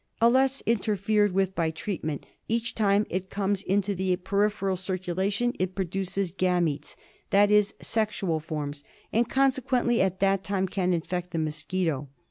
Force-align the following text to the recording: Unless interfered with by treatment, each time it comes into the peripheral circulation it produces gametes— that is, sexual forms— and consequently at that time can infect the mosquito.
Unless 0.19 0.61
interfered 0.61 1.31
with 1.31 1.53
by 1.53 1.69
treatment, 1.69 2.25
each 2.47 2.73
time 2.73 3.05
it 3.11 3.29
comes 3.29 3.61
into 3.61 3.93
the 3.93 4.15
peripheral 4.15 4.75
circulation 4.75 5.53
it 5.59 5.75
produces 5.75 6.31
gametes— 6.31 6.95
that 7.29 7.51
is, 7.51 7.75
sexual 7.83 8.39
forms— 8.39 8.83
and 9.13 9.29
consequently 9.29 10.01
at 10.01 10.19
that 10.19 10.43
time 10.43 10.67
can 10.67 10.91
infect 10.91 11.29
the 11.29 11.37
mosquito. 11.37 12.09